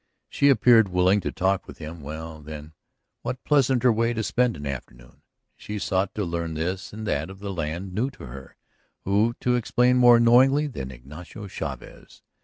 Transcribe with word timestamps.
She 0.29 0.49
appeared 0.49 0.89
willing 0.89 1.21
to 1.21 1.31
talk 1.31 1.67
with 1.67 1.77
him; 1.77 2.01
well, 2.01 2.41
then, 2.41 2.73
what 3.21 3.43
pleasanter 3.43 3.93
way 3.93 4.13
to 4.15 4.23
spend 4.23 4.57
an 4.57 4.65
afternoon? 4.65 5.21
She 5.55 5.77
sought 5.77 6.15
to 6.15 6.25
learn 6.25 6.55
this 6.55 6.91
and 6.91 7.05
that 7.05 7.29
of 7.29 7.43
a 7.43 7.51
land 7.51 7.93
new 7.93 8.09
to 8.09 8.25
her; 8.25 8.55
who 9.01 9.35
to 9.41 9.53
explain 9.53 9.97
more 9.97 10.19
knowingly 10.19 10.65
than 10.65 10.89
Ignacio 10.89 11.45
Chavez? 11.45 12.23